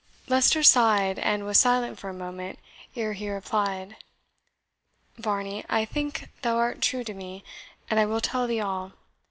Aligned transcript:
Leicester 0.27 0.63
sighed, 0.63 1.19
and 1.19 1.45
was 1.45 1.59
silent 1.59 1.99
for 1.99 2.09
a 2.09 2.11
moment, 2.11 2.57
ere 2.95 3.13
he 3.13 3.29
replied. 3.29 3.97
"Varney, 5.17 5.63
I 5.69 5.85
think 5.85 6.29
thou 6.41 6.57
art 6.57 6.81
true 6.81 7.03
to 7.03 7.13
me, 7.13 7.43
and 7.87 7.99
I 7.99 8.07
will 8.07 8.19
tell 8.19 8.47
thee 8.47 8.61
all. 8.61 8.93